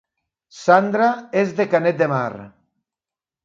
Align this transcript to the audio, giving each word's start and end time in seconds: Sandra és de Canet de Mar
Sandra 0.59 1.11
és 1.43 1.53
de 1.61 1.69
Canet 1.75 2.03
de 2.03 2.11
Mar 2.17 2.27